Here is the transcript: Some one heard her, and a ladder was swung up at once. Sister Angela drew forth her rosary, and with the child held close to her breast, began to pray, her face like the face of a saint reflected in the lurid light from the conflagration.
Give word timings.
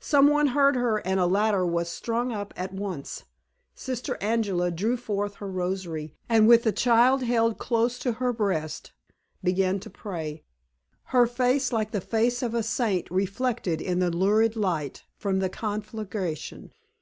Some 0.00 0.28
one 0.28 0.46
heard 0.56 0.74
her, 0.76 1.06
and 1.06 1.20
a 1.20 1.26
ladder 1.26 1.66
was 1.66 1.90
swung 1.90 2.32
up 2.32 2.54
at 2.56 2.72
once. 2.72 3.24
Sister 3.74 4.16
Angela 4.22 4.70
drew 4.70 4.96
forth 4.96 5.34
her 5.34 5.50
rosary, 5.50 6.14
and 6.30 6.48
with 6.48 6.62
the 6.62 6.72
child 6.72 7.22
held 7.24 7.58
close 7.58 7.98
to 7.98 8.12
her 8.12 8.32
breast, 8.32 8.92
began 9.44 9.78
to 9.80 9.90
pray, 9.90 10.44
her 11.12 11.26
face 11.26 11.74
like 11.74 11.90
the 11.90 12.00
face 12.00 12.42
of 12.42 12.54
a 12.54 12.62
saint 12.62 13.10
reflected 13.10 13.82
in 13.82 13.98
the 13.98 14.10
lurid 14.10 14.56
light 14.56 15.02
from 15.14 15.40
the 15.40 15.50
conflagration. 15.50 16.72